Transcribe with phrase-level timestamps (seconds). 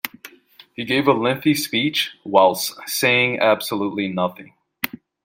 [0.73, 4.53] He gave a lengthy speech, whilst saying absolutely nothing.